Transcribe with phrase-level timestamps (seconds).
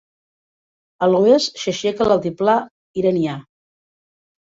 [1.07, 2.55] A l'oest s'aixeca l'Altiplà
[3.03, 3.37] Iranià.